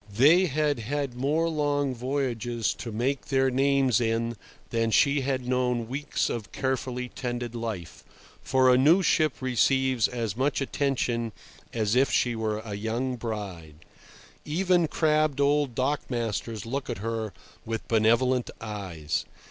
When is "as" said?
10.07-10.35, 11.71-11.95